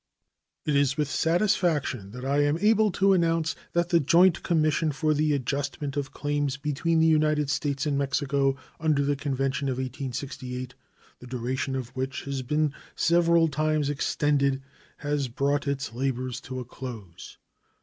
It 0.65 0.75
is 0.75 0.97
with 0.97 1.07
satisfaction 1.07 2.09
that 2.09 2.25
I 2.25 2.39
am 2.43 2.57
able 2.57 2.91
to 2.93 3.13
announce 3.13 3.55
that 3.73 3.89
the 3.89 3.99
joint 3.99 4.41
commission 4.41 4.91
for 4.91 5.13
the 5.13 5.31
adjustment 5.33 5.95
of 5.95 6.11
claims 6.11 6.57
between 6.57 6.99
the 6.99 7.05
United 7.05 7.51
States 7.51 7.85
and 7.85 7.99
Mexico 7.99 8.57
under 8.79 9.03
the 9.05 9.15
convention 9.15 9.69
of 9.69 9.75
1868, 9.77 10.73
the 11.19 11.27
duration 11.27 11.75
of 11.75 11.89
which 11.95 12.23
has 12.23 12.41
been 12.41 12.73
several 12.95 13.47
times 13.47 13.91
extended, 13.91 14.63
has 14.97 15.27
brought 15.27 15.67
its 15.67 15.93
labors 15.93 16.41
to 16.41 16.59
a 16.59 16.65
close. 16.65 17.37